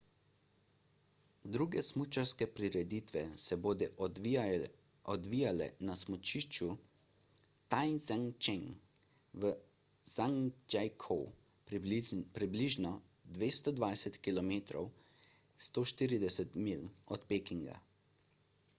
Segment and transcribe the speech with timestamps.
[1.55, 3.89] druge smučarske prireditve se bodo
[5.11, 6.69] odvijale na smučišču
[7.73, 8.97] taizicheng
[9.45, 9.51] v
[10.13, 11.19] zhangjiakou
[12.41, 12.95] približno
[13.41, 14.51] 220 km
[15.69, 17.79] 140 milj od pekinga